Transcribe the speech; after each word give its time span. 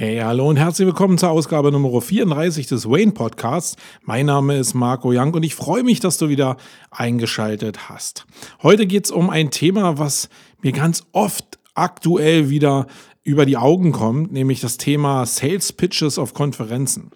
Hey, 0.00 0.16
hallo 0.16 0.48
und 0.48 0.56
herzlich 0.56 0.86
willkommen 0.86 1.18
zur 1.18 1.28
Ausgabe 1.28 1.70
Nummer 1.70 2.00
34 2.00 2.66
des 2.66 2.88
Wayne 2.88 3.12
Podcasts. 3.12 3.76
Mein 4.02 4.24
Name 4.24 4.56
ist 4.56 4.72
Marco 4.72 5.10
Young 5.12 5.34
und 5.34 5.42
ich 5.42 5.54
freue 5.54 5.82
mich, 5.82 6.00
dass 6.00 6.16
du 6.16 6.30
wieder 6.30 6.56
eingeschaltet 6.90 7.90
hast. 7.90 8.24
Heute 8.62 8.86
geht 8.86 9.04
es 9.04 9.10
um 9.10 9.28
ein 9.28 9.50
Thema, 9.50 9.98
was 9.98 10.30
mir 10.62 10.72
ganz 10.72 11.04
oft 11.12 11.58
aktuell 11.74 12.48
wieder 12.48 12.86
über 13.22 13.44
die 13.44 13.58
Augen 13.58 13.92
kommt, 13.92 14.32
nämlich 14.32 14.60
das 14.60 14.78
Thema 14.78 15.26
Sales 15.26 15.72
Pitches 15.72 16.18
auf 16.18 16.32
Konferenzen. 16.32 17.10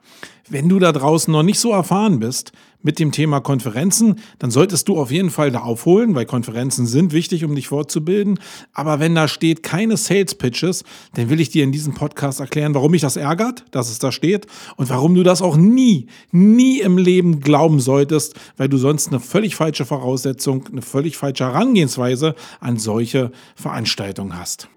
Wenn 0.47 0.69
du 0.69 0.79
da 0.79 0.93
draußen 0.93 1.33
noch 1.33 1.43
nicht 1.43 1.59
so 1.59 1.71
erfahren 1.71 2.19
bist 2.19 2.53
mit 2.83 2.99
dem 2.99 3.13
Thema 3.13 3.41
Konferenzen, 3.41 4.17
dann 4.39 4.51
solltest 4.51 4.89
du 4.89 4.99
auf 4.99 5.11
jeden 5.11 5.31
Fall 5.31 5.51
da 5.51 5.61
aufholen, 5.61 6.15
weil 6.15 6.27
Konferenzen 6.27 6.85
sind 6.85 7.15
wichtig, 7.15 7.43
um 7.45 7.55
dich 7.55 7.69
fortzubilden. 7.69 8.39
Aber 8.75 9.01
wenn 9.01 9.15
da 9.15 9.27
steht 9.27 9.63
keine 9.63 9.97
Sales 9.97 10.35
Pitches, 10.35 10.85
dann 11.15 11.31
will 11.31 11.41
ich 11.41 11.49
dir 11.49 11.65
in 11.65 11.73
diesem 11.73 11.95
Podcast 11.95 12.41
erklären, 12.41 12.75
warum 12.75 12.91
mich 12.91 13.01
das 13.01 13.17
ärgert, 13.17 13.65
dass 13.71 13.91
es 13.91 13.99
da 13.99 14.13
steht 14.13 14.47
und 14.77 14.91
warum 14.91 15.15
du 15.15 15.23
das 15.23 15.41
auch 15.41 15.57
nie, 15.57 16.09
nie 16.31 16.81
im 16.81 16.99
Leben 16.99 17.41
glauben 17.41 17.81
solltest, 17.81 18.35
weil 18.59 18.69
du 18.69 18.77
sonst 18.77 19.09
eine 19.09 19.21
völlig 19.21 19.57
falsche 19.57 19.87
Voraussetzung, 19.87 20.67
eine 20.71 20.83
völlig 20.83 21.17
falsche 21.17 21.45
Herangehensweise 21.45 22.35
an 22.61 22.77
solche 22.77 23.33
Veranstaltungen 23.57 24.39
hast. 24.39 24.69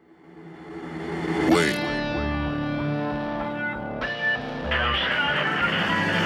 Wait. 1.28 1.76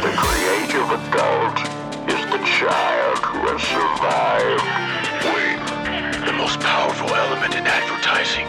The 0.06 0.14
creative 0.14 0.92
adult 0.94 1.58
is 2.06 2.22
the 2.30 2.38
child 2.46 3.18
who 3.18 3.50
has. 3.50 4.62
Wait. 5.26 5.58
The 6.24 6.34
most 6.34 6.60
powerful 6.60 7.10
element 7.16 7.56
in 7.56 7.66
advertising 7.66 8.46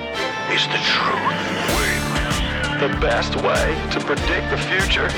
is 0.52 0.68
the 0.68 0.76
truth. 0.92 1.40
Wait. 1.72 2.04
The 2.84 3.00
best 3.00 3.34
way 3.36 3.72
to 3.92 4.00
predict 4.00 4.50
the 4.50 4.58
future 4.58 5.08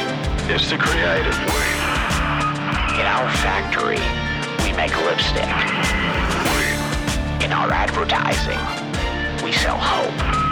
is 0.55 0.69
to 0.69 0.79
create 0.79 1.27
it. 1.27 1.35
Wait. 1.51 1.79
In 2.95 3.07
our 3.11 3.29
factory, 3.43 3.99
we 4.63 4.71
make 4.77 4.95
lipstick. 5.03 5.51
Wait. 6.55 6.79
In 7.43 7.53
our 7.53 7.73
advertising, 7.73 8.63
we 9.45 9.51
sell 9.51 9.79
hope. 9.79 10.44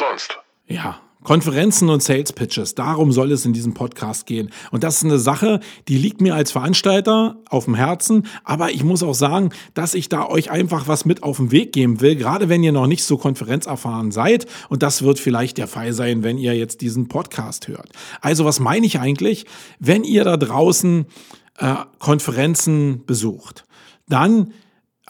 Sonst? 0.00 0.38
Ja, 0.66 1.00
Konferenzen 1.22 1.90
und 1.90 2.02
Sales 2.02 2.32
Pitches, 2.32 2.74
darum 2.74 3.12
soll 3.12 3.30
es 3.32 3.44
in 3.44 3.52
diesem 3.52 3.74
Podcast 3.74 4.24
gehen. 4.24 4.50
Und 4.70 4.82
das 4.82 4.96
ist 4.96 5.04
eine 5.04 5.18
Sache, 5.18 5.60
die 5.88 5.98
liegt 5.98 6.22
mir 6.22 6.34
als 6.34 6.50
Veranstalter 6.50 7.36
auf 7.50 7.66
dem 7.66 7.74
Herzen. 7.74 8.26
Aber 8.42 8.70
ich 8.70 8.82
muss 8.82 9.02
auch 9.02 9.14
sagen, 9.14 9.50
dass 9.74 9.92
ich 9.92 10.08
da 10.08 10.26
euch 10.26 10.50
einfach 10.50 10.88
was 10.88 11.04
mit 11.04 11.22
auf 11.22 11.36
den 11.36 11.52
Weg 11.52 11.74
geben 11.74 12.00
will, 12.00 12.16
gerade 12.16 12.48
wenn 12.48 12.62
ihr 12.62 12.72
noch 12.72 12.86
nicht 12.86 13.04
so 13.04 13.18
konferenzerfahren 13.18 14.12
seid. 14.12 14.46
Und 14.70 14.82
das 14.82 15.02
wird 15.02 15.20
vielleicht 15.20 15.58
der 15.58 15.66
Fall 15.66 15.92
sein, 15.92 16.22
wenn 16.22 16.38
ihr 16.38 16.56
jetzt 16.56 16.80
diesen 16.80 17.08
Podcast 17.08 17.68
hört. 17.68 17.90
Also 18.22 18.46
was 18.46 18.58
meine 18.58 18.86
ich 18.86 18.98
eigentlich, 18.98 19.44
wenn 19.78 20.04
ihr 20.04 20.24
da 20.24 20.38
draußen 20.38 21.04
äh, 21.58 21.74
Konferenzen 21.98 23.04
besucht? 23.04 23.66
Dann 24.08 24.54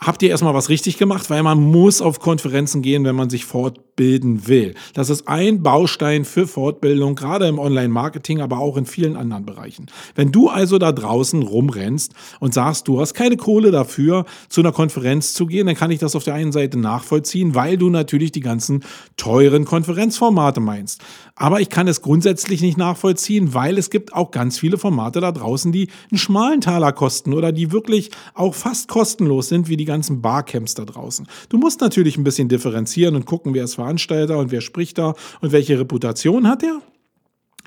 habt 0.00 0.22
ihr 0.22 0.30
erstmal 0.30 0.54
was 0.54 0.70
richtig 0.70 0.96
gemacht, 0.96 1.28
weil 1.28 1.42
man 1.42 1.60
muss 1.60 2.00
auf 2.00 2.20
Konferenzen 2.20 2.80
gehen, 2.80 3.04
wenn 3.04 3.14
man 3.14 3.28
sich 3.28 3.44
fortbilden 3.44 4.48
will. 4.48 4.74
Das 4.94 5.10
ist 5.10 5.28
ein 5.28 5.62
Baustein 5.62 6.24
für 6.24 6.46
Fortbildung, 6.46 7.14
gerade 7.14 7.46
im 7.46 7.58
Online-Marketing, 7.58 8.40
aber 8.40 8.58
auch 8.58 8.78
in 8.78 8.86
vielen 8.86 9.14
anderen 9.14 9.44
Bereichen. 9.44 9.86
Wenn 10.14 10.32
du 10.32 10.48
also 10.48 10.78
da 10.78 10.92
draußen 10.92 11.42
rumrennst 11.42 12.14
und 12.40 12.54
sagst, 12.54 12.88
du 12.88 12.98
hast 12.98 13.12
keine 13.12 13.36
Kohle 13.36 13.70
dafür, 13.70 14.24
zu 14.48 14.62
einer 14.62 14.72
Konferenz 14.72 15.34
zu 15.34 15.46
gehen, 15.46 15.66
dann 15.66 15.76
kann 15.76 15.90
ich 15.90 15.98
das 15.98 16.16
auf 16.16 16.24
der 16.24 16.34
einen 16.34 16.52
Seite 16.52 16.78
nachvollziehen, 16.78 17.54
weil 17.54 17.76
du 17.76 17.90
natürlich 17.90 18.32
die 18.32 18.40
ganzen 18.40 18.84
teuren 19.18 19.66
Konferenzformate 19.66 20.60
meinst. 20.60 21.02
Aber 21.34 21.60
ich 21.60 21.68
kann 21.68 21.88
es 21.88 22.00
grundsätzlich 22.00 22.62
nicht 22.62 22.78
nachvollziehen, 22.78 23.52
weil 23.52 23.76
es 23.76 23.90
gibt 23.90 24.14
auch 24.14 24.30
ganz 24.30 24.58
viele 24.58 24.78
Formate 24.78 25.20
da 25.20 25.32
draußen, 25.32 25.72
die 25.72 25.88
einen 26.10 26.18
schmalen 26.18 26.60
Taler 26.60 26.92
kosten 26.92 27.34
oder 27.34 27.52
die 27.52 27.72
wirklich 27.72 28.10
auch 28.34 28.54
fast 28.54 28.88
kostenlos 28.88 29.48
sind, 29.48 29.68
wie 29.68 29.76
die 29.76 29.89
ganzen 29.90 30.22
Barcamps 30.22 30.74
da 30.74 30.84
draußen. 30.84 31.26
Du 31.48 31.58
musst 31.58 31.80
natürlich 31.80 32.16
ein 32.16 32.24
bisschen 32.24 32.48
differenzieren 32.48 33.16
und 33.16 33.26
gucken, 33.26 33.54
wer 33.54 33.64
ist 33.64 33.74
Veranstalter 33.74 34.38
und 34.38 34.52
wer 34.52 34.60
spricht 34.60 34.98
da 34.98 35.14
und 35.40 35.50
welche 35.50 35.78
Reputation 35.78 36.46
hat 36.46 36.62
er. 36.62 36.80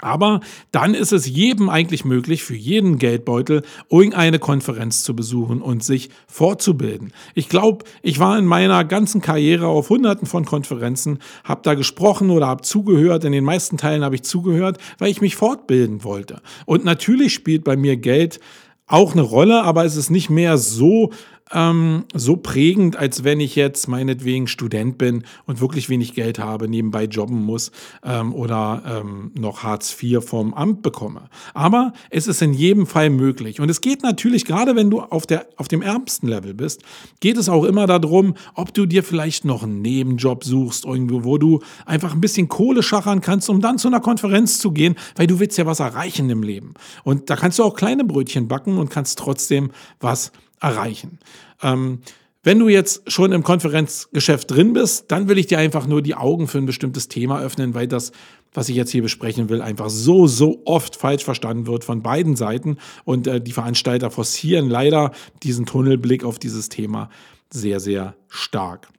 Aber 0.02 0.42
dann 0.72 0.94
ist 0.94 1.14
es 1.14 1.28
jedem 1.28 1.70
eigentlich 1.70 2.04
möglich, 2.04 2.44
für 2.44 2.56
jeden 2.56 2.98
Geldbeutel 2.98 3.64
irgendeine 3.90 4.40
Konferenz 4.40 5.04
zu 5.04 5.16
besuchen 5.16 5.62
und 5.62 5.84
sich 5.84 6.10
fortzubilden. 6.28 7.14
Ich 7.36 7.48
glaube, 7.48 7.86
ich 8.02 8.20
war 8.20 8.38
in 8.38 8.46
meiner 8.46 8.84
ganzen 8.84 9.22
Karriere 9.22 9.68
auf 9.68 9.90
hunderten 9.90 10.28
von 10.28 10.46
Konferenzen, 10.46 11.20
habe 11.44 11.62
da 11.64 11.74
gesprochen 11.74 12.32
oder 12.32 12.48
habe 12.48 12.64
zugehört. 12.64 13.24
In 13.24 13.32
den 13.32 13.46
meisten 13.46 13.78
Teilen 13.78 14.04
habe 14.04 14.16
ich 14.16 14.24
zugehört, 14.24 14.78
weil 14.98 15.10
ich 15.10 15.22
mich 15.22 15.36
fortbilden 15.36 16.04
wollte. 16.04 16.42
Und 16.66 16.84
natürlich 16.84 17.34
spielt 17.34 17.64
bei 17.64 17.78
mir 17.78 17.98
Geld 17.98 18.40
auch 18.88 19.14
eine 19.14 19.22
Rolle, 19.22 19.64
aber 19.64 19.86
es 19.86 19.96
ist 19.96 20.10
nicht 20.10 20.30
mehr 20.30 20.58
so 20.58 21.12
ähm, 21.52 22.06
so 22.14 22.38
prägend, 22.38 22.96
als 22.96 23.24
wenn 23.24 23.40
ich 23.40 23.56
jetzt 23.56 23.88
meinetwegen 23.88 24.48
Student 24.48 24.98
bin 24.98 25.24
und 25.46 25.62
wirklich 25.62 25.90
wenig 25.90 26.14
Geld 26.14 26.40
habe, 26.40 26.68
nebenbei 26.68 27.06
jobben 27.06 27.44
muss 27.44 27.72
ähm, 28.04 28.34
oder 28.34 28.84
ähm, 28.86 29.32
noch 29.36 29.64
Hartz 29.64 29.96
IV 30.02 30.24
vom 30.24 30.54
Amt 30.54 30.82
bekomme. 30.82 31.30
Aber 31.54 31.94
es 32.10 32.28
ist 32.28 32.42
in 32.42 32.54
jedem 32.54 32.88
Fall 32.88 33.10
möglich. 33.10 33.60
Und 33.60 33.70
es 33.70 33.82
geht 33.82 34.04
natürlich, 34.04 34.46
gerade 34.46 34.76
wenn 34.76 34.90
du 34.90 35.02
auf, 35.02 35.28
der, 35.28 35.48
auf 35.58 35.68
dem 35.68 35.82
ärmsten 35.82 36.28
Level 36.28 36.54
bist, 36.54 36.82
geht 37.20 37.38
es 37.38 37.50
auch 37.50 37.64
immer 37.64 37.88
darum, 37.88 38.36
ob 38.56 38.74
du 38.74 38.86
dir 38.86 39.04
vielleicht 39.04 39.46
noch 39.46 39.64
einen 39.64 39.82
Nebenjob 39.82 40.44
suchst, 40.44 40.86
irgendwo, 40.86 41.24
wo 41.24 41.38
du 41.38 41.60
einfach 41.86 42.14
ein 42.14 42.22
bisschen 42.22 42.48
Kohle 42.48 42.84
schachern 42.84 43.22
kannst, 43.22 43.50
um 43.50 43.62
dann 43.62 43.78
zu 43.78 43.88
einer 43.88 44.00
Konferenz 44.00 44.60
zu 44.60 44.72
gehen, 44.72 44.96
weil 45.16 45.28
du 45.28 45.40
willst 45.40 45.58
ja 45.58 45.66
was 45.66 45.80
erreichen 45.80 46.30
im 46.30 46.44
Leben. 46.44 46.74
Und 47.04 47.30
da 47.30 47.36
kannst 47.36 47.60
du 47.60 47.64
auch 47.64 47.76
kleine 47.76 48.04
Brötchen 48.04 48.48
backen 48.48 48.78
und 48.78 48.90
kannst 48.90 49.20
trotzdem 49.20 49.72
was 50.00 50.32
erreichen. 50.64 51.20
Ähm, 51.62 52.00
wenn 52.46 52.60
du 52.60 52.68
jetzt 52.68 53.10
schon 53.10 53.32
im 53.32 53.44
Konferenzgeschäft 53.44 54.52
drin 54.52 54.74
bist, 54.74 55.12
dann 55.12 55.30
will 55.30 55.38
ich 55.38 55.48
dir 55.48 55.60
einfach 55.60 55.88
nur 55.88 56.02
die 56.02 56.16
Augen 56.16 56.48
für 56.48 56.58
ein 56.58 56.66
bestimmtes 56.66 57.08
Thema 57.08 57.40
öffnen, 57.40 57.74
weil 57.74 57.88
das, 57.88 58.12
was 58.54 58.68
ich 58.68 58.76
jetzt 58.76 58.92
hier 58.92 59.02
besprechen 59.02 59.48
will, 59.48 59.62
einfach 59.62 59.90
so, 59.90 60.28
so 60.28 60.62
oft 60.66 60.98
falsch 60.98 61.24
verstanden 61.24 61.68
wird 61.68 61.86
von 61.86 62.04
beiden 62.04 62.36
Seiten. 62.36 62.78
Und 63.06 63.28
äh, 63.28 63.40
die 63.40 63.54
Veranstalter 63.54 64.12
forcieren 64.12 64.70
leider 64.70 65.12
diesen 65.42 65.66
Tunnelblick 65.66 66.26
auf 66.26 66.38
dieses 66.38 66.68
Thema 66.68 67.10
sehr, 67.50 67.80
sehr 67.80 68.16
stark. 68.28 68.90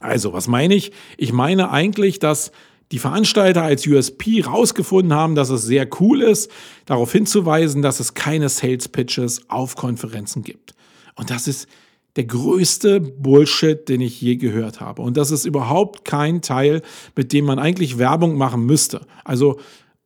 Also, 0.00 0.32
was 0.32 0.48
meine 0.48 0.74
ich? 0.74 0.90
Ich 1.16 1.32
meine 1.32 1.70
eigentlich, 1.70 2.18
dass 2.18 2.50
die 2.90 2.98
Veranstalter 2.98 3.62
als 3.62 3.86
USP 3.86 4.42
rausgefunden 4.42 5.14
haben, 5.14 5.36
dass 5.36 5.48
es 5.48 5.62
sehr 5.62 5.88
cool 6.00 6.22
ist, 6.22 6.50
darauf 6.86 7.12
hinzuweisen, 7.12 7.82
dass 7.82 8.00
es 8.00 8.14
keine 8.14 8.48
Sales 8.48 8.88
Pitches 8.88 9.48
auf 9.48 9.76
Konferenzen 9.76 10.42
gibt. 10.42 10.74
Und 11.14 11.30
das 11.30 11.48
ist 11.48 11.68
der 12.16 12.24
größte 12.24 13.00
Bullshit, 13.00 13.88
den 13.88 14.00
ich 14.00 14.20
je 14.20 14.36
gehört 14.36 14.80
habe. 14.80 15.02
Und 15.02 15.16
das 15.16 15.30
ist 15.30 15.44
überhaupt 15.44 16.04
kein 16.04 16.42
Teil, 16.42 16.82
mit 17.16 17.32
dem 17.32 17.44
man 17.44 17.58
eigentlich 17.58 17.98
Werbung 17.98 18.36
machen 18.36 18.64
müsste. 18.66 19.06
Also, 19.24 19.58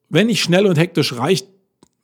wenn 0.09 0.29
ich 0.31 0.43
schnell 0.43 0.67
und 0.67 0.79
hektisch 0.79 1.15
reich, 1.15 1.45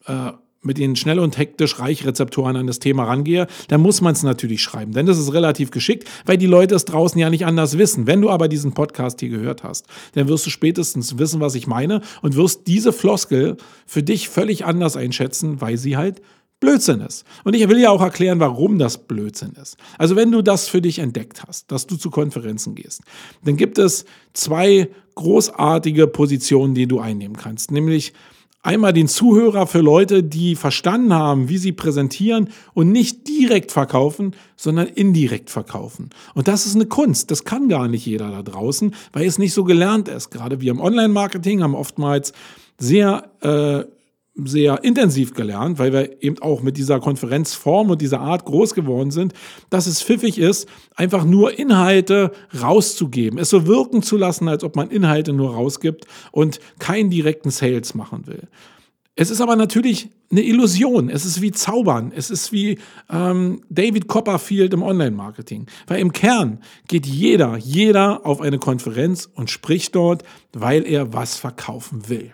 äh, 0.07 0.33
mit 0.65 0.79
den 0.79 0.97
schnell 0.97 1.19
und 1.19 1.37
hektisch 1.37 1.79
Reichrezeptoren 1.79 2.57
an 2.57 2.67
das 2.67 2.79
Thema 2.79 3.05
rangehe, 3.05 3.47
dann 3.69 3.81
muss 3.81 4.01
man 4.01 4.15
es 4.15 4.23
natürlich 4.23 4.63
schreiben. 4.63 4.93
Denn 4.93 5.07
das 5.07 5.19
ist 5.19 5.33
relativ 5.33 5.71
geschickt, 5.71 6.09
weil 6.25 6.39
die 6.39 6.47
Leute 6.47 6.75
es 6.75 6.87
draußen 6.87 7.21
ja 7.21 7.31
nicht 7.31 7.45
anders 7.45 7.79
wissen. 7.79 8.07
Wenn 8.07 8.23
du 8.23 8.31
aber 8.31 8.49
diesen 8.49 8.73
Podcast 8.73 9.21
hier 9.21 9.29
gehört 9.29 9.63
hast, 9.63 9.87
dann 10.15 10.29
wirst 10.29 10.47
du 10.47 10.51
spätestens 10.51 11.19
wissen, 11.19 11.41
was 11.41 11.55
ich 11.55 11.67
meine 11.67 12.01
und 12.23 12.35
wirst 12.35 12.67
diese 12.67 12.93
Floskel 12.93 13.57
für 13.87 14.03
dich 14.03 14.29
völlig 14.29 14.65
anders 14.65 14.97
einschätzen, 14.97 15.61
weil 15.61 15.77
sie 15.77 15.97
halt 15.97 16.23
Blödsinn 16.65 17.01
ist. 17.01 17.25
Und 17.45 17.55
ich 17.55 17.69
will 17.69 17.79
ja 17.79 17.91
auch 17.91 18.01
erklären, 18.01 18.41
warum 18.41 18.79
das 18.79 18.99
Blödsinn 18.99 19.53
ist. 19.61 19.77
Also 19.99 20.17
wenn 20.17 20.33
du 20.33 20.41
das 20.41 20.69
für 20.69 20.81
dich 20.81 20.99
entdeckt 20.99 21.43
hast, 21.47 21.71
dass 21.71 21.87
du 21.87 21.97
zu 21.97 22.11
Konferenzen 22.11 22.75
gehst, 22.75 23.03
dann 23.45 23.57
gibt 23.57 23.79
es 23.79 24.07
zwei 24.33 24.89
großartige 25.15 26.07
Positionen, 26.07 26.75
die 26.75 26.87
du 26.87 27.01
einnehmen 27.01 27.37
kannst. 27.37 27.71
Nämlich 27.71 28.15
einmal 28.63 28.95
den 28.95 29.09
Zuhörer 29.09 29.67
für 29.67 29.81
Leute, 29.81 30.23
die 30.23 30.57
verstanden 30.57 31.13
haben, 31.13 31.49
wie 31.49 31.59
sie 31.59 31.73
präsentieren 31.73 32.49
und 32.73 32.91
nicht 32.91 33.29
direkt 33.29 33.71
verkaufen, 33.71 34.35
sondern 34.57 34.87
indirekt 34.89 35.51
verkaufen. 35.51 36.11
Und 36.35 36.49
das 36.49 36.67
ist 36.67 36.75
eine 36.75 36.87
Kunst. 36.87 37.31
Das 37.31 37.45
kann 37.45 37.69
gar 37.69 37.87
nicht 37.89 38.07
jeder 38.07 38.31
da 38.31 38.43
draußen, 38.43 38.95
weil 39.13 39.27
es 39.27 39.39
nicht 39.39 39.53
so 39.53 39.65
gelernt 39.65 40.09
ist. 40.09 40.31
Gerade 40.31 40.61
wir 40.61 40.71
im 40.71 40.81
Online-Marketing 40.81 41.63
haben 41.63 41.75
oftmals 41.75 42.33
sehr 42.79 43.31
äh, 43.41 43.85
sehr 44.37 44.83
intensiv 44.83 45.33
gelernt, 45.35 45.79
weil 45.79 45.93
wir 45.93 46.23
eben 46.23 46.39
auch 46.41 46.63
mit 46.63 46.77
dieser 46.77 46.99
Konferenzform 46.99 47.91
und 47.91 48.01
dieser 48.01 48.21
Art 48.21 48.45
groß 48.45 48.75
geworden 48.75 49.11
sind, 49.13 49.33
dass 49.71 49.87
es 49.87 50.03
pfiffig 50.03 50.39
ist, 50.39 50.69
einfach 50.97 51.25
nur 51.25 51.57
Inhalte 51.57 52.33
rauszugeben, 52.61 53.39
es 53.39 53.51
so 53.51 53.67
wirken 53.67 54.03
zu 54.03 54.17
lassen, 54.17 54.49
als 54.49 54.65
ob 54.65 54.75
man 54.75 54.91
Inhalte 54.91 55.33
nur 55.33 55.55
rausgibt 55.55 56.07
und 56.33 56.59
keinen 56.81 57.11
direkten 57.11 57.51
Sales 57.51 57.95
machen 57.95 58.27
will. 58.27 58.49
Es 59.17 59.31
ist 59.31 59.41
aber 59.41 59.55
natürlich 59.55 60.09
eine 60.33 60.43
Illusion. 60.43 61.09
Es 61.09 61.25
ist 61.25 61.41
wie 61.41 61.53
Zaubern. 61.53 62.13
Es 62.15 62.31
ist 62.31 62.51
wie 62.51 62.79
ähm, 63.09 63.61
David 63.71 64.09
Copperfield 64.09 64.75
im 64.75 64.83
Online-Marketing. 64.83 65.67
Weil 65.87 66.01
im 66.01 66.13
Kern 66.13 66.59
geht 66.89 67.07
jeder, 67.07 67.57
jeder 67.57 68.27
auf 68.27 68.41
eine 68.41 68.59
Konferenz 68.59 69.31
und 69.33 69.51
spricht 69.51 69.95
dort, 69.95 70.25
weil 70.53 70.85
er 70.85 71.13
was 71.13 71.37
verkaufen 71.37 72.09
will. 72.09 72.33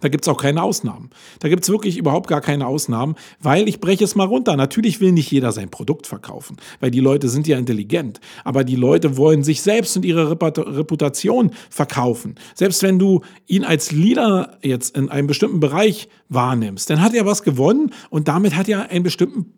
Da 0.00 0.08
gibt 0.08 0.24
es 0.24 0.28
auch 0.28 0.40
keine 0.40 0.62
Ausnahmen. 0.62 1.10
Da 1.40 1.48
gibt 1.48 1.64
es 1.64 1.68
wirklich 1.68 1.98
überhaupt 1.98 2.26
gar 2.26 2.40
keine 2.40 2.66
Ausnahmen, 2.66 3.14
weil 3.40 3.68
ich 3.68 3.78
breche 3.78 4.04
es 4.04 4.14
mal 4.14 4.26
runter. 4.26 4.56
Natürlich 4.56 5.00
will 5.00 5.12
nicht 5.12 5.30
jeder 5.30 5.52
sein 5.52 5.70
Produkt 5.70 6.06
verkaufen, 6.06 6.56
weil 6.80 6.90
die 6.90 7.00
Leute 7.00 7.28
sind 7.28 7.46
ja 7.46 7.58
intelligent. 7.58 8.18
Aber 8.42 8.64
die 8.64 8.74
Leute 8.74 9.18
wollen 9.18 9.44
sich 9.44 9.60
selbst 9.60 9.94
und 9.96 10.06
ihre 10.06 10.30
Reputation 10.30 11.50
verkaufen. 11.68 12.36
Selbst 12.54 12.82
wenn 12.82 12.98
du 12.98 13.20
ihn 13.46 13.64
als 13.64 13.92
Leader 13.92 14.56
jetzt 14.62 14.96
in 14.96 15.10
einem 15.10 15.26
bestimmten 15.26 15.60
Bereich 15.60 16.08
wahrnimmst, 16.30 16.88
dann 16.88 17.02
hat 17.02 17.12
er 17.12 17.26
was 17.26 17.42
gewonnen 17.42 17.92
und 18.08 18.28
damit 18.28 18.56
hat 18.56 18.70
er 18.70 18.88
ein, 18.88 19.06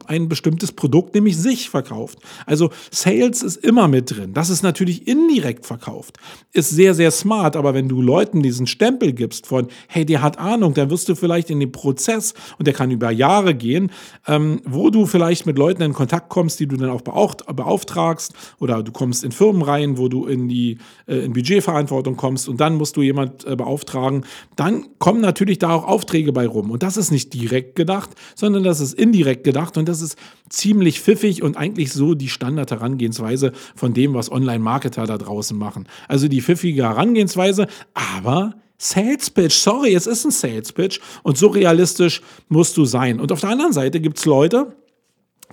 ein 0.06 0.28
bestimmtes 0.28 0.72
Produkt, 0.72 1.14
nämlich 1.14 1.36
sich 1.36 1.70
verkauft. 1.70 2.18
Also 2.44 2.70
Sales 2.90 3.44
ist 3.44 3.64
immer 3.64 3.86
mit 3.86 4.10
drin. 4.10 4.34
Das 4.34 4.50
ist 4.50 4.62
natürlich 4.62 5.06
indirekt 5.06 5.64
verkauft. 5.64 6.18
Ist 6.52 6.70
sehr, 6.70 6.92
sehr 6.94 7.12
smart, 7.12 7.54
aber 7.54 7.72
wenn 7.72 7.88
du 7.88 8.02
Leuten 8.02 8.42
diesen 8.42 8.66
Stempel 8.66 9.12
gibst 9.12 9.46
von, 9.46 9.68
hey, 9.86 10.04
der 10.04 10.23
hat 10.24 10.38
Ahnung, 10.38 10.74
dann 10.74 10.90
wirst 10.90 11.08
du 11.08 11.14
vielleicht 11.14 11.50
in 11.50 11.60
den 11.60 11.70
Prozess, 11.70 12.34
und 12.58 12.66
der 12.66 12.74
kann 12.74 12.90
über 12.90 13.10
Jahre 13.10 13.54
gehen, 13.54 13.90
ähm, 14.26 14.60
wo 14.64 14.90
du 14.90 15.06
vielleicht 15.06 15.46
mit 15.46 15.58
Leuten 15.58 15.82
in 15.82 15.92
Kontakt 15.92 16.28
kommst, 16.28 16.58
die 16.58 16.66
du 16.66 16.76
dann 16.76 16.90
auch 16.90 17.02
beauftragst, 17.02 18.32
oder 18.58 18.82
du 18.82 18.92
kommst 18.92 19.24
in 19.24 19.32
Firmen 19.32 19.62
rein, 19.62 19.98
wo 19.98 20.08
du 20.08 20.26
in 20.26 20.48
die 20.48 20.78
äh, 21.06 21.18
in 21.18 21.32
Budgetverantwortung 21.32 22.16
kommst 22.16 22.48
und 22.48 22.60
dann 22.60 22.74
musst 22.74 22.96
du 22.96 23.02
jemand 23.02 23.44
äh, 23.44 23.56
beauftragen, 23.56 24.24
dann 24.56 24.86
kommen 24.98 25.20
natürlich 25.20 25.58
da 25.58 25.70
auch 25.70 25.84
Aufträge 25.86 26.32
bei 26.32 26.46
rum. 26.46 26.70
Und 26.70 26.82
das 26.82 26.96
ist 26.96 27.10
nicht 27.10 27.32
direkt 27.34 27.76
gedacht, 27.76 28.10
sondern 28.34 28.64
das 28.64 28.80
ist 28.80 28.94
indirekt 28.94 29.44
gedacht 29.44 29.76
und 29.76 29.88
das 29.88 30.00
ist 30.00 30.18
ziemlich 30.48 31.00
pfiffig 31.00 31.42
und 31.42 31.56
eigentlich 31.56 31.92
so 31.92 32.14
die 32.14 32.28
Standard-Herangehensweise 32.28 33.52
von 33.74 33.92
dem, 33.92 34.14
was 34.14 34.30
Online-Marketer 34.30 35.06
da 35.06 35.18
draußen 35.18 35.56
machen. 35.56 35.86
Also 36.08 36.28
die 36.28 36.40
pfiffige 36.40 36.84
Herangehensweise, 36.84 37.66
aber 37.94 38.54
Sales 38.84 39.30
Pitch, 39.30 39.54
sorry, 39.54 39.94
es 39.94 40.06
ist 40.06 40.26
ein 40.26 40.30
Sales 40.30 40.70
Pitch 40.70 41.00
und 41.22 41.38
so 41.38 41.46
realistisch 41.46 42.20
musst 42.48 42.76
du 42.76 42.84
sein. 42.84 43.18
Und 43.18 43.32
auf 43.32 43.40
der 43.40 43.48
anderen 43.48 43.72
Seite 43.72 43.98
gibt 43.98 44.18
es 44.18 44.26
Leute, 44.26 44.76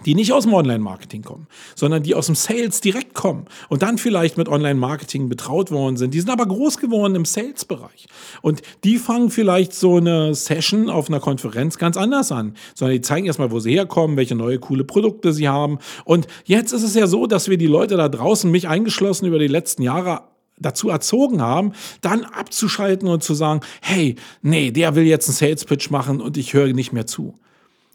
die 0.06 0.16
nicht 0.16 0.34
aus 0.34 0.44
dem 0.44 0.54
Online-Marketing 0.54 1.22
kommen, 1.22 1.48
sondern 1.74 2.04
die 2.04 2.14
aus 2.14 2.26
dem 2.26 2.36
Sales 2.36 2.82
direkt 2.82 3.14
kommen 3.14 3.46
und 3.70 3.84
dann 3.84 3.98
vielleicht 3.98 4.38
mit 4.38 4.50
Online-Marketing 4.50 5.30
betraut 5.30 5.72
worden 5.72 5.96
sind. 5.96 6.14
Die 6.14 6.20
sind 6.20 6.30
aber 6.30 6.46
groß 6.46 6.78
geworden 6.78 7.16
im 7.16 7.24
Sales-Bereich. 7.24 8.08
Und 8.42 8.64
die 8.84 8.98
fangen 8.98 9.30
vielleicht 9.30 9.74
so 9.76 9.96
eine 9.96 10.36
Session 10.36 10.90
auf 10.90 11.08
einer 11.08 11.22
Konferenz 11.22 11.78
ganz 11.78 11.96
anders 11.96 12.34
an, 12.34 12.58
sondern 12.76 12.96
die 12.96 13.02
zeigen 13.02 13.28
erstmal, 13.28 13.52
wo 13.52 13.62
sie 13.62 13.72
herkommen, 13.72 14.18
welche 14.18 14.36
neue 14.36 14.60
coole 14.60 14.84
Produkte 14.84 15.32
sie 15.32 15.48
haben. 15.48 15.80
Und 16.04 16.28
jetzt 16.44 16.74
ist 16.74 16.84
es 16.84 16.96
ja 16.96 17.08
so, 17.08 17.28
dass 17.28 17.48
wir 17.48 17.58
die 17.58 17.68
Leute 17.68 17.96
da 17.96 18.10
draußen, 18.10 18.52
mich 18.52 18.68
eingeschlossen, 18.68 19.28
über 19.28 19.40
die 19.40 19.48
letzten 19.48 19.84
Jahre 19.84 20.31
dazu 20.62 20.90
erzogen 20.90 21.42
haben, 21.42 21.74
dann 22.02 22.24
abzuschalten 22.24 23.08
und 23.08 23.24
zu 23.24 23.34
sagen, 23.34 23.62
hey, 23.82 24.16
nee, 24.42 24.72
der 24.72 24.96
will 24.96 25.04
jetzt 25.04 25.28
einen 25.28 25.36
Sales 25.36 25.66
Pitch 25.66 25.90
machen 25.90 26.22
und 26.22 26.38
ich 26.38 26.54
höre 26.54 26.74
nicht 26.74 26.94
mehr 26.94 27.08
zu. 27.08 27.36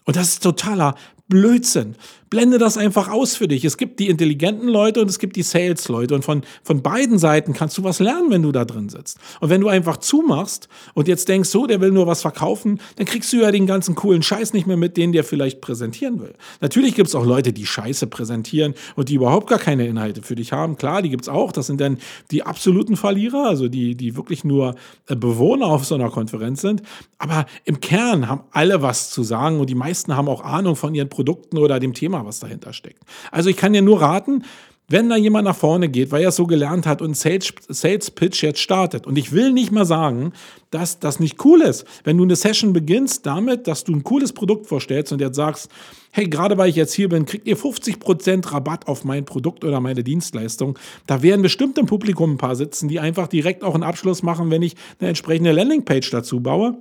Und 0.05 0.17
das 0.17 0.29
ist 0.29 0.43
totaler 0.43 0.95
Blödsinn. 1.29 1.97
Blende 2.29 2.59
das 2.59 2.77
einfach 2.77 3.09
aus 3.09 3.37
für 3.37 3.47
dich. 3.47 3.65
Es 3.65 3.77
gibt 3.77 4.01
die 4.01 4.09
intelligenten 4.09 4.69
Leute 4.69 5.01
und 5.01 5.09
es 5.09 5.21
gibt 5.21 5.37
die 5.37 5.43
Sales-Leute. 5.43 6.15
Und 6.15 6.25
von, 6.25 6.43
von 6.65 6.83
beiden 6.83 7.19
Seiten 7.19 7.53
kannst 7.53 7.79
du 7.79 7.85
was 7.85 8.01
lernen, 8.01 8.31
wenn 8.31 8.43
du 8.43 8.51
da 8.51 8.65
drin 8.65 8.89
sitzt. 8.89 9.19
Und 9.41 9.49
wenn 9.49 9.61
du 9.61 9.69
einfach 9.69 9.99
zumachst 9.99 10.69
und 10.95 11.07
jetzt 11.07 11.29
denkst, 11.29 11.49
so, 11.49 11.67
der 11.67 11.81
will 11.81 11.93
nur 11.93 12.09
was 12.09 12.23
verkaufen, 12.23 12.81
dann 12.97 13.07
kriegst 13.07 13.33
du 13.33 13.39
ja 13.39 13.53
den 13.53 13.67
ganzen 13.67 13.95
coolen 13.95 14.23
Scheiß 14.23 14.55
nicht 14.55 14.67
mehr 14.67 14.77
mit, 14.77 14.97
den 14.97 15.13
der 15.13 15.23
vielleicht 15.23 15.61
präsentieren 15.61 16.21
will. 16.21 16.35
Natürlich 16.61 16.97
gibt 16.97 17.09
es 17.09 17.15
auch 17.15 17.25
Leute, 17.25 17.53
die 17.53 17.65
Scheiße 17.65 18.09
präsentieren 18.09 18.75
und 18.97 19.09
die 19.09 19.15
überhaupt 19.15 19.49
gar 19.49 19.61
keine 19.61 19.87
Inhalte 19.87 20.23
für 20.23 20.35
dich 20.35 20.53
haben. 20.53 20.77
Klar, 20.77 21.03
die 21.03 21.11
gibt 21.11 21.23
es 21.23 21.29
auch. 21.29 21.53
Das 21.53 21.69
sind 21.69 21.81
dann 21.81 21.99
die 22.33 22.43
absoluten 22.43 22.97
Verlierer, 22.97 23.47
also 23.47 23.69
die, 23.69 23.95
die 23.95 24.17
wirklich 24.17 24.43
nur 24.43 24.75
äh, 25.07 25.15
Bewohner 25.15 25.67
auf 25.67 25.85
so 25.85 25.95
einer 25.95 26.11
Konferenz 26.11 26.61
sind. 26.61 26.83
Aber 27.19 27.47
im 27.65 27.79
Kern 27.81 28.29
haben 28.29 28.43
alle 28.51 28.83
was 28.83 29.11
zu 29.11 29.23
sagen 29.23 29.61
und 29.61 29.71
die 29.71 29.75
meisten 29.75 30.17
haben 30.17 30.29
auch 30.29 30.43
Ahnung 30.43 30.75
von 30.75 30.95
ihren 30.95 31.09
Produkten 31.17 31.57
oder 31.57 31.81
dem 31.81 31.95
Thema, 31.95 32.27
was 32.27 32.41
dahinter 32.41 32.75
steckt. 32.75 33.03
Also 33.33 33.49
ich 33.49 33.57
kann 33.57 33.73
dir 33.73 33.83
nur 33.83 34.03
raten, 34.03 34.45
wenn 34.89 35.09
da 35.09 35.17
jemand 35.17 35.47
nach 35.47 35.57
vorne 35.57 35.89
geht, 35.89 36.13
weil 36.13 36.23
er 36.23 36.29
es 36.29 36.37
so 36.37 36.47
gelernt 36.47 36.87
hat 36.87 37.03
und 37.03 37.17
Sales, 37.17 37.53
Sales 37.69 38.11
Pitch 38.11 38.43
jetzt 38.43 38.61
startet. 38.61 39.07
Und 39.07 39.17
ich 39.17 39.33
will 39.33 39.53
nicht 39.53 39.73
mal 39.73 39.85
sagen, 39.85 40.33
dass 40.71 41.01
das 41.01 41.19
nicht 41.19 41.45
cool 41.45 41.63
ist. 41.63 41.85
Wenn 42.05 42.19
du 42.19 42.23
eine 42.23 42.37
Session 42.37 42.73
beginnst 42.73 43.27
damit, 43.27 43.67
dass 43.67 43.83
du 43.83 43.93
ein 43.93 44.05
cooles 44.05 44.33
Produkt 44.33 44.67
vorstellst 44.67 45.13
und 45.13 45.21
jetzt 45.21 45.37
sagst, 45.37 45.71
hey, 46.13 46.29
gerade 46.29 46.57
weil 46.57 46.69
ich 46.69 46.77
jetzt 46.77 46.93
hier 46.93 47.09
bin, 47.09 47.27
kriegt 47.27 47.49
ihr 47.49 47.57
50% 47.57 48.53
Rabatt 48.53 48.87
auf 48.87 49.05
mein 49.05 49.25
Produkt 49.25 49.65
oder 49.65 49.81
meine 49.81 50.05
Dienstleistung. 50.05 50.79
Da 51.07 51.21
werden 51.23 51.43
bestimmt 51.43 51.79
im 51.79 51.87
Publikum 51.87 52.35
ein 52.35 52.39
paar 52.39 52.55
sitzen, 52.55 52.89
die 52.89 53.01
einfach 53.01 53.27
direkt 53.27 53.65
auch 53.65 53.75
einen 53.75 53.83
Abschluss 53.83 54.23
machen, 54.23 54.51
wenn 54.51 54.63
ich 54.63 54.77
eine 55.01 55.09
entsprechende 55.09 55.53
Landingpage 55.53 56.11
dazu 56.11 56.41
baue 56.41 56.79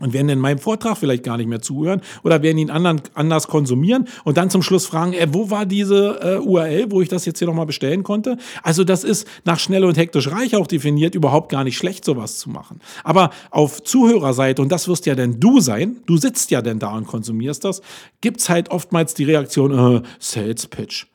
und 0.00 0.12
werden 0.12 0.28
in 0.28 0.38
meinem 0.38 0.58
Vortrag 0.58 0.96
vielleicht 0.98 1.22
gar 1.22 1.36
nicht 1.36 1.46
mehr 1.46 1.60
zuhören 1.60 2.00
oder 2.24 2.42
werden 2.42 2.58
ihn 2.58 2.70
anderen, 2.70 3.02
anders 3.14 3.46
konsumieren 3.46 4.08
und 4.24 4.36
dann 4.36 4.50
zum 4.50 4.62
Schluss 4.62 4.86
fragen, 4.86 5.12
äh, 5.12 5.28
wo 5.30 5.50
war 5.50 5.66
diese 5.66 6.18
äh, 6.20 6.38
URL, 6.38 6.90
wo 6.90 7.00
ich 7.00 7.08
das 7.08 7.24
jetzt 7.24 7.38
hier 7.38 7.48
nochmal 7.48 7.66
bestellen 7.66 8.02
konnte? 8.02 8.36
Also 8.62 8.82
das 8.84 9.04
ist 9.04 9.28
nach 9.44 9.58
schnell 9.58 9.84
und 9.84 9.96
hektisch 9.96 10.30
reich 10.30 10.56
auch 10.56 10.66
definiert 10.66 11.14
überhaupt 11.14 11.50
gar 11.50 11.64
nicht 11.64 11.76
schlecht, 11.76 12.04
sowas 12.04 12.38
zu 12.38 12.50
machen. 12.50 12.80
Aber 13.04 13.30
auf 13.50 13.82
Zuhörerseite, 13.82 14.62
und 14.62 14.72
das 14.72 14.88
wirst 14.88 15.06
ja 15.06 15.14
denn 15.14 15.38
du 15.38 15.60
sein, 15.60 15.96
du 16.06 16.16
sitzt 16.16 16.50
ja 16.50 16.62
denn 16.62 16.78
da 16.78 16.96
und 16.96 17.06
konsumierst 17.06 17.64
das, 17.64 17.82
gibt's 18.20 18.48
halt 18.48 18.70
oftmals 18.70 19.14
die 19.14 19.24
Reaktion, 19.24 19.96
äh, 19.96 20.02
Sales 20.18 20.66
Pitch. 20.66 21.09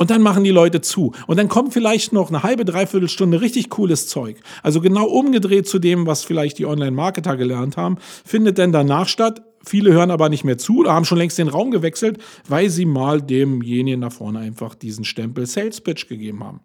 Und 0.00 0.10
dann 0.10 0.22
machen 0.22 0.44
die 0.44 0.50
Leute 0.50 0.80
zu. 0.80 1.12
Und 1.26 1.36
dann 1.36 1.48
kommt 1.48 1.74
vielleicht 1.74 2.14
noch 2.14 2.30
eine 2.30 2.42
halbe, 2.42 2.64
dreiviertel 2.64 3.10
Stunde 3.10 3.42
richtig 3.42 3.68
cooles 3.68 4.08
Zeug. 4.08 4.38
Also 4.62 4.80
genau 4.80 5.04
umgedreht 5.04 5.68
zu 5.68 5.78
dem, 5.78 6.06
was 6.06 6.24
vielleicht 6.24 6.56
die 6.56 6.64
Online-Marketer 6.64 7.36
gelernt 7.36 7.76
haben, 7.76 7.98
findet 8.24 8.56
dann 8.56 8.72
danach 8.72 9.08
statt. 9.08 9.42
Viele 9.62 9.92
hören 9.92 10.10
aber 10.10 10.30
nicht 10.30 10.42
mehr 10.42 10.56
zu 10.56 10.78
oder 10.78 10.94
haben 10.94 11.04
schon 11.04 11.18
längst 11.18 11.36
den 11.36 11.48
Raum 11.48 11.70
gewechselt, 11.70 12.16
weil 12.48 12.70
sie 12.70 12.86
mal 12.86 13.20
demjenigen 13.20 14.00
da 14.00 14.08
vorne 14.08 14.38
einfach 14.38 14.74
diesen 14.74 15.04
Stempel 15.04 15.44
Sales 15.44 15.82
Pitch 15.82 16.08
gegeben 16.08 16.42
haben. 16.42 16.60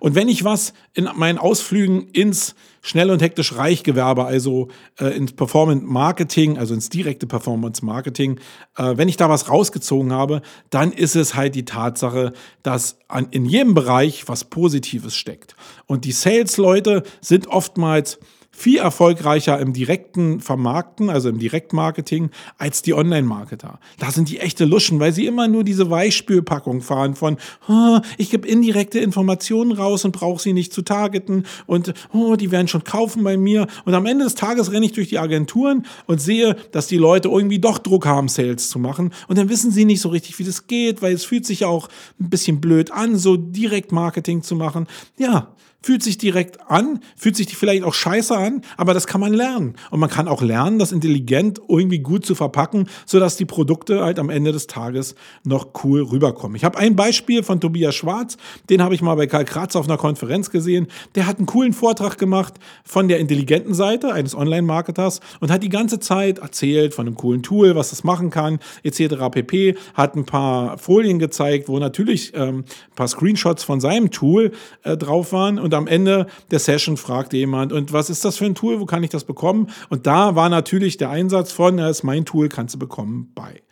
Und 0.00 0.14
wenn 0.14 0.28
ich 0.28 0.44
was 0.44 0.72
in 0.94 1.08
meinen 1.14 1.38
Ausflügen 1.38 2.08
ins 2.08 2.54
schnell 2.82 3.10
und 3.10 3.22
hektisch 3.22 3.54
Reichgewerbe, 3.54 4.24
also 4.24 4.68
äh, 4.98 5.16
ins 5.16 5.32
Performance 5.32 5.84
Marketing, 5.86 6.58
also 6.58 6.74
ins 6.74 6.88
direkte 6.88 7.26
Performance 7.26 7.84
Marketing, 7.84 8.40
äh, 8.76 8.96
wenn 8.96 9.08
ich 9.08 9.16
da 9.16 9.28
was 9.28 9.48
rausgezogen 9.48 10.12
habe, 10.12 10.42
dann 10.70 10.92
ist 10.92 11.14
es 11.14 11.34
halt 11.34 11.54
die 11.54 11.64
Tatsache, 11.64 12.32
dass 12.62 12.98
an, 13.08 13.28
in 13.30 13.44
jedem 13.46 13.74
Bereich 13.74 14.28
was 14.28 14.44
Positives 14.44 15.16
steckt. 15.16 15.54
Und 15.86 16.04
die 16.04 16.12
Sales-Leute 16.12 17.04
sind 17.20 17.46
oftmals 17.46 18.18
viel 18.54 18.78
erfolgreicher 18.78 19.58
im 19.58 19.72
direkten 19.72 20.40
Vermarkten, 20.40 21.08
also 21.08 21.30
im 21.30 21.38
Direktmarketing, 21.38 22.30
als 22.58 22.82
die 22.82 22.92
Online-Marketer. 22.92 23.80
Da 23.98 24.10
sind 24.10 24.28
die 24.28 24.38
echte 24.38 24.66
Luschen, 24.66 25.00
weil 25.00 25.12
sie 25.12 25.26
immer 25.26 25.48
nur 25.48 25.64
diese 25.64 25.90
Weichspülpackung 25.90 26.82
fahren 26.82 27.14
von, 27.14 27.38
oh, 27.68 27.98
ich 28.18 28.30
gebe 28.30 28.46
indirekte 28.46 28.98
Informationen 29.00 29.72
raus 29.72 30.04
und 30.04 30.12
brauche 30.12 30.40
sie 30.40 30.52
nicht 30.52 30.72
zu 30.72 30.82
targeten 30.82 31.46
und 31.66 31.94
oh, 32.12 32.36
die 32.36 32.50
werden 32.50 32.68
schon 32.68 32.84
kaufen 32.84 33.24
bei 33.24 33.38
mir. 33.38 33.66
Und 33.86 33.94
am 33.94 34.04
Ende 34.06 34.24
des 34.24 34.34
Tages 34.34 34.70
renne 34.70 34.86
ich 34.86 34.92
durch 34.92 35.08
die 35.08 35.18
Agenturen 35.18 35.86
und 36.06 36.20
sehe, 36.20 36.54
dass 36.72 36.86
die 36.86 36.98
Leute 36.98 37.30
irgendwie 37.30 37.58
doch 37.58 37.78
Druck 37.78 38.06
haben, 38.06 38.28
Sales 38.28 38.68
zu 38.68 38.78
machen. 38.78 39.12
Und 39.28 39.38
dann 39.38 39.48
wissen 39.48 39.72
sie 39.72 39.86
nicht 39.86 40.02
so 40.02 40.10
richtig, 40.10 40.38
wie 40.38 40.44
das 40.44 40.66
geht, 40.66 41.00
weil 41.00 41.14
es 41.14 41.24
fühlt 41.24 41.46
sich 41.46 41.64
auch 41.64 41.88
ein 42.20 42.28
bisschen 42.28 42.60
blöd 42.60 42.92
an, 42.92 43.16
so 43.16 43.36
Direktmarketing 43.36 44.42
zu 44.42 44.56
machen. 44.56 44.86
Ja, 45.16 45.54
Fühlt 45.82 46.02
sich 46.02 46.18
direkt 46.18 46.70
an, 46.70 47.00
fühlt 47.16 47.36
sich 47.36 47.56
vielleicht 47.56 47.82
auch 47.82 47.94
scheiße 47.94 48.36
an, 48.36 48.62
aber 48.76 48.94
das 48.94 49.06
kann 49.06 49.20
man 49.20 49.32
lernen. 49.32 49.74
Und 49.90 50.00
man 50.00 50.08
kann 50.08 50.28
auch 50.28 50.42
lernen, 50.42 50.78
das 50.78 50.92
intelligent 50.92 51.60
irgendwie 51.68 51.98
gut 51.98 52.24
zu 52.24 52.34
verpacken, 52.34 52.88
sodass 53.04 53.36
die 53.36 53.44
Produkte 53.44 54.02
halt 54.02 54.18
am 54.18 54.30
Ende 54.30 54.52
des 54.52 54.68
Tages 54.68 55.14
noch 55.44 55.68
cool 55.82 56.02
rüberkommen. 56.02 56.56
Ich 56.56 56.64
habe 56.64 56.78
ein 56.78 56.94
Beispiel 56.94 57.42
von 57.42 57.60
Tobias 57.60 57.94
Schwarz, 57.94 58.36
den 58.70 58.82
habe 58.82 58.94
ich 58.94 59.02
mal 59.02 59.16
bei 59.16 59.26
Karl 59.26 59.44
Kratz 59.44 59.74
auf 59.74 59.86
einer 59.86 59.96
Konferenz 59.96 60.50
gesehen. 60.50 60.86
Der 61.14 61.26
hat 61.26 61.38
einen 61.38 61.46
coolen 61.46 61.72
Vortrag 61.72 62.16
gemacht 62.16 62.54
von 62.84 63.08
der 63.08 63.18
intelligenten 63.18 63.74
Seite 63.74 64.12
eines 64.12 64.36
Online-Marketers 64.36 65.20
und 65.40 65.50
hat 65.50 65.62
die 65.62 65.68
ganze 65.68 65.98
Zeit 65.98 66.38
erzählt 66.38 66.94
von 66.94 67.06
einem 67.06 67.16
coolen 67.16 67.42
Tool, 67.42 67.74
was 67.74 67.90
das 67.90 68.04
machen 68.04 68.30
kann, 68.30 68.60
etc. 68.84 69.16
pp. 69.30 69.76
Hat 69.94 70.14
ein 70.14 70.26
paar 70.26 70.78
Folien 70.78 71.18
gezeigt, 71.18 71.68
wo 71.68 71.78
natürlich 71.78 72.32
ähm, 72.34 72.58
ein 72.58 72.94
paar 72.94 73.08
Screenshots 73.08 73.64
von 73.64 73.80
seinem 73.80 74.10
Tool 74.10 74.52
äh, 74.84 74.96
drauf 74.96 75.32
waren 75.32 75.58
und 75.58 75.71
und 75.72 75.78
am 75.78 75.86
Ende 75.86 76.26
der 76.50 76.58
Session 76.58 76.96
fragte 76.96 77.36
jemand, 77.36 77.72
und 77.72 77.92
was 77.92 78.10
ist 78.10 78.24
das 78.24 78.36
für 78.36 78.44
ein 78.44 78.54
Tool, 78.54 78.80
wo 78.80 78.86
kann 78.86 79.02
ich 79.02 79.10
das 79.10 79.24
bekommen? 79.24 79.70
Und 79.88 80.06
da 80.06 80.34
war 80.34 80.48
natürlich 80.48 80.98
der 80.98 81.10
Einsatz 81.10 81.50
von, 81.50 81.78
das 81.78 81.98
ist 81.98 82.02
mein 82.02 82.24
Tool, 82.24 82.48
kannst 82.48 82.74
du 82.74 82.78
bekommen, 82.78 83.32
bei. 83.34 83.62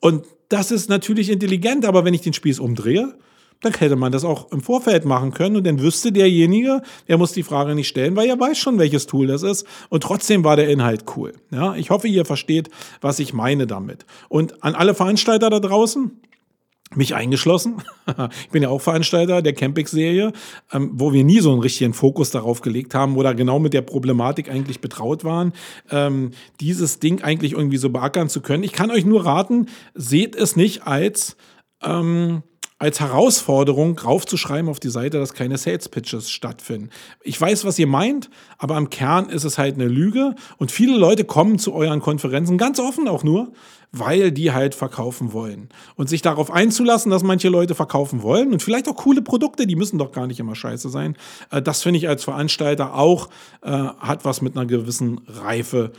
Und 0.00 0.24
das 0.48 0.70
ist 0.70 0.88
natürlich 0.88 1.30
intelligent, 1.30 1.84
aber 1.84 2.04
wenn 2.04 2.14
ich 2.14 2.22
den 2.22 2.32
Spieß 2.32 2.58
umdrehe, 2.60 3.14
dann 3.60 3.74
hätte 3.74 3.96
man 3.96 4.10
das 4.10 4.24
auch 4.24 4.50
im 4.52 4.62
Vorfeld 4.62 5.04
machen 5.04 5.32
können 5.32 5.56
und 5.56 5.66
dann 5.66 5.82
wüsste 5.82 6.12
derjenige, 6.12 6.80
er 7.06 7.18
muss 7.18 7.32
die 7.32 7.42
Frage 7.42 7.74
nicht 7.74 7.88
stellen, 7.88 8.16
weil 8.16 8.26
er 8.26 8.40
weiß 8.40 8.56
schon, 8.56 8.78
welches 8.78 9.06
Tool 9.06 9.26
das 9.26 9.42
ist 9.42 9.66
und 9.90 10.02
trotzdem 10.02 10.44
war 10.44 10.56
der 10.56 10.70
Inhalt 10.70 11.04
cool. 11.14 11.34
Ja, 11.50 11.74
ich 11.74 11.90
hoffe, 11.90 12.08
ihr 12.08 12.24
versteht, 12.24 12.70
was 13.02 13.18
ich 13.18 13.34
meine 13.34 13.66
damit. 13.66 14.06
Und 14.30 14.64
an 14.64 14.74
alle 14.74 14.94
Veranstalter 14.94 15.50
da 15.50 15.60
draußen, 15.60 16.22
mich 16.96 17.14
eingeschlossen. 17.14 17.82
ich 18.42 18.50
bin 18.50 18.62
ja 18.62 18.68
auch 18.68 18.80
Veranstalter 18.80 19.42
der 19.42 19.52
Campix-Serie, 19.52 20.32
ähm, 20.72 20.90
wo 20.94 21.12
wir 21.12 21.22
nie 21.22 21.40
so 21.40 21.52
einen 21.52 21.60
richtigen 21.60 21.94
Fokus 21.94 22.30
darauf 22.30 22.60
gelegt 22.60 22.94
haben 22.94 23.16
oder 23.16 23.34
genau 23.34 23.58
mit 23.58 23.74
der 23.74 23.82
Problematik 23.82 24.50
eigentlich 24.50 24.80
betraut 24.80 25.22
waren, 25.24 25.52
ähm, 25.90 26.32
dieses 26.60 26.98
Ding 26.98 27.22
eigentlich 27.22 27.52
irgendwie 27.52 27.76
so 27.76 27.90
beackern 27.90 28.28
zu 28.28 28.40
können. 28.40 28.64
Ich 28.64 28.72
kann 28.72 28.90
euch 28.90 29.04
nur 29.04 29.24
raten, 29.24 29.66
seht 29.94 30.34
es 30.34 30.56
nicht 30.56 30.86
als 30.86 31.36
ähm, 31.82 32.42
als 32.80 32.98
Herausforderung 32.98 33.98
raufzuschreiben 33.98 34.70
auf 34.70 34.80
die 34.80 34.88
Seite, 34.88 35.18
dass 35.18 35.34
keine 35.34 35.58
Sales 35.58 35.90
Pitches 35.90 36.30
stattfinden. 36.30 36.88
Ich 37.22 37.38
weiß, 37.38 37.66
was 37.66 37.78
ihr 37.78 37.86
meint, 37.86 38.30
aber 38.56 38.76
am 38.76 38.88
Kern 38.88 39.28
ist 39.28 39.44
es 39.44 39.58
halt 39.58 39.74
eine 39.74 39.86
Lüge 39.86 40.34
und 40.56 40.72
viele 40.72 40.96
Leute 40.96 41.24
kommen 41.24 41.58
zu 41.58 41.74
euren 41.74 42.00
Konferenzen 42.00 42.56
ganz 42.56 42.80
offen 42.80 43.06
auch 43.06 43.22
nur, 43.22 43.52
weil 43.92 44.32
die 44.32 44.52
halt 44.52 44.74
verkaufen 44.74 45.34
wollen. 45.34 45.68
Und 45.96 46.08
sich 46.08 46.22
darauf 46.22 46.50
einzulassen, 46.50 47.10
dass 47.10 47.22
manche 47.22 47.50
Leute 47.50 47.74
verkaufen 47.74 48.22
wollen 48.22 48.50
und 48.50 48.62
vielleicht 48.62 48.88
auch 48.88 48.96
coole 48.96 49.20
Produkte, 49.20 49.66
die 49.66 49.76
müssen 49.76 49.98
doch 49.98 50.10
gar 50.10 50.26
nicht 50.26 50.40
immer 50.40 50.54
scheiße 50.54 50.88
sein, 50.88 51.18
äh, 51.50 51.60
das 51.60 51.82
finde 51.82 51.98
ich 51.98 52.08
als 52.08 52.24
Veranstalter 52.24 52.94
auch, 52.94 53.28
äh, 53.60 53.70
hat 53.70 54.24
was 54.24 54.40
mit 54.40 54.56
einer 54.56 54.64
gewissen 54.64 55.20
Reife 55.26 55.92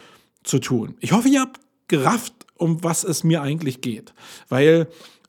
zu 0.43 0.57
tun. 0.57 0.95
Ich 0.99 1.11
hoffe, 1.11 1.29
ihr 1.29 1.41
habt 1.41 1.59
gerafft, 1.87 2.33
um 2.57 2.83
was 2.83 3.03
es 3.03 3.23
mir 3.23 3.43
eigentlich 3.43 3.81
geht, 3.81 4.15
weil 4.49 4.87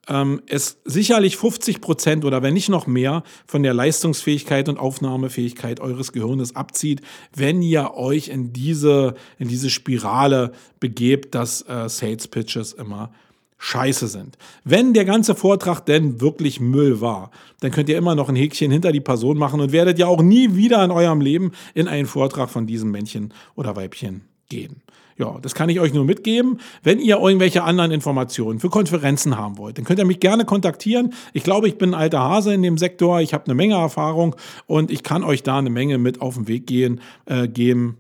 ähm, 0.09 0.43
es 0.47 0.79
sicherlich 0.85 1.37
50 1.37 1.81
Prozent 1.81 2.25
oder 2.25 2.43
wenn 2.43 2.55
nicht 2.55 2.69
noch 2.69 2.87
mehr 2.87 3.23
von 3.47 3.63
der 3.63 3.75
Leistungsfähigkeit 3.75 4.69
und 4.69 4.79
Aufnahmefähigkeit 4.79 5.81
eures 5.81 6.13
Gehirnes 6.13 6.57
abzieht, 6.57 7.03
wenn 7.35 7.63
ihr 7.63 7.95
euch 7.95 8.29
in 8.29 8.53
diese, 8.53 9.15
in 9.39 9.49
diese 9.49 9.71
Spirale 9.71 10.53
begebt, 10.81 11.35
dass 11.35 11.63
äh, 11.69 11.89
Sales 11.89 12.29
Pitches 12.29 12.73
immer 12.73 13.13
scheiße 13.59 14.09
sind. 14.09 14.37
Wenn 14.65 14.93
der 14.93 15.05
ganze 15.05 15.37
Vortrag 15.37 15.87
denn 15.87 16.21
wirklich 16.21 16.59
Müll 16.59 17.01
war, 17.01 17.31
dann 17.61 17.71
könnt 17.71 17.89
ihr 17.89 17.97
immer 17.97 18.17
noch 18.17 18.29
ein 18.29 18.35
Häkchen 18.35 18.73
hinter 18.73 18.91
die 18.91 19.01
Person 19.01 19.39
machen 19.39 19.61
und 19.61 19.71
werdet 19.71 20.01
ja 20.01 20.09
auch 20.09 20.21
nie 20.21 20.57
wieder 20.57 20.85
in 20.85 20.91
eurem 20.91 21.21
Leben 21.21 21.53
in 21.73 21.87
einen 21.87 22.09
Vortrag 22.09 22.51
von 22.51 22.67
diesem 22.67 22.91
Männchen 22.91 23.33
oder 23.55 23.77
Weibchen 23.77 24.32
gehen. 24.53 24.83
Ja, 25.19 25.39
das 25.41 25.55
kann 25.55 25.69
ich 25.69 25.81
euch 25.81 25.95
nur 25.95 26.05
mitgeben. 26.05 26.59
Wenn 26.83 26.99
ihr 26.99 27.19
irgendwelche 27.19 27.63
anderen 27.63 27.91
Informationen 27.91 28.61
für 28.61 28.71
Konferenzen 28.71 29.37
haben 29.37 29.59
wollt, 29.59 29.79
dann 29.79 29.85
könnt 29.85 29.99
ihr 29.99 30.05
mich 30.05 30.21
gerne 30.21 30.45
kontaktieren. 30.45 31.15
Ich 31.33 31.43
glaube, 31.43 31.69
ich 31.69 31.79
bin 31.79 31.91
ein 31.91 32.01
alter 32.01 32.21
Hase 32.21 32.53
in 32.53 32.63
dem 32.63 32.79
Sektor. 32.79 33.21
Ich 33.21 33.33
habe 33.33 33.47
eine 33.47 33.55
Menge 33.55 33.75
Erfahrung 33.75 34.37
und 34.67 34.91
ich 34.91 35.03
kann 35.03 35.25
euch 35.25 35.43
da 35.43 35.59
eine 35.59 35.71
Menge 35.71 35.99
mit 35.99 36.21
auf 36.21 36.35
den 36.35 36.49
Weg 36.49 36.67
gehen, 36.67 37.01
äh, 37.27 37.49
geben. 37.49 37.99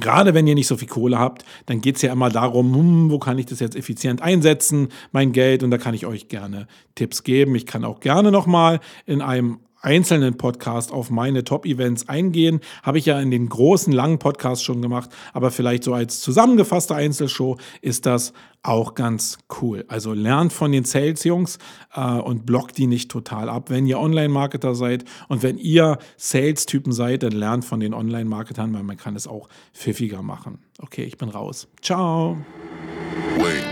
Gerade 0.00 0.34
wenn 0.34 0.46
ihr 0.46 0.54
nicht 0.54 0.68
so 0.68 0.76
viel 0.76 0.88
Kohle 0.88 1.18
habt, 1.18 1.44
dann 1.66 1.82
geht 1.82 1.96
es 1.96 2.02
ja 2.02 2.12
immer 2.12 2.30
darum, 2.30 2.74
hm, 2.74 3.10
wo 3.10 3.18
kann 3.18 3.38
ich 3.38 3.46
das 3.46 3.60
jetzt 3.60 3.76
effizient 3.76 4.22
einsetzen, 4.22 4.88
mein 5.12 5.32
Geld. 5.32 5.62
Und 5.62 5.70
da 5.70 5.78
kann 5.78 5.94
ich 5.94 6.06
euch 6.06 6.28
gerne 6.28 6.66
Tipps 6.94 7.24
geben. 7.24 7.54
Ich 7.54 7.66
kann 7.66 7.84
auch 7.84 8.00
gerne 8.00 8.32
nochmal 8.32 8.80
in 9.06 9.20
einem 9.20 9.60
einzelnen 9.82 10.36
Podcast 10.36 10.92
auf 10.92 11.10
meine 11.10 11.44
Top-Events 11.44 12.08
eingehen. 12.08 12.60
Habe 12.82 12.98
ich 12.98 13.06
ja 13.06 13.20
in 13.20 13.30
den 13.30 13.48
großen, 13.48 13.92
langen 13.92 14.18
Podcasts 14.18 14.64
schon 14.64 14.80
gemacht, 14.80 15.10
aber 15.32 15.50
vielleicht 15.50 15.84
so 15.84 15.92
als 15.92 16.20
zusammengefasste 16.20 16.94
Einzelshow 16.94 17.58
ist 17.80 18.06
das 18.06 18.32
auch 18.62 18.94
ganz 18.94 19.38
cool. 19.60 19.84
Also 19.88 20.12
lernt 20.12 20.52
von 20.52 20.70
den 20.70 20.84
Sales-Jungs 20.84 21.58
äh, 21.94 22.00
und 22.00 22.46
blockt 22.46 22.78
die 22.78 22.86
nicht 22.86 23.10
total 23.10 23.48
ab. 23.48 23.70
Wenn 23.70 23.86
ihr 23.86 23.98
Online-Marketer 23.98 24.74
seid 24.74 25.04
und 25.28 25.42
wenn 25.42 25.58
ihr 25.58 25.98
Sales-Typen 26.16 26.92
seid, 26.92 27.24
dann 27.24 27.32
lernt 27.32 27.64
von 27.64 27.80
den 27.80 27.92
Online-Marketern, 27.92 28.72
weil 28.72 28.84
man 28.84 28.96
kann 28.96 29.16
es 29.16 29.26
auch 29.26 29.48
pfiffiger 29.74 30.22
machen. 30.22 30.58
Okay, 30.78 31.04
ich 31.04 31.18
bin 31.18 31.28
raus. 31.28 31.68
Ciao. 31.80 32.36
Wait. 33.38 33.71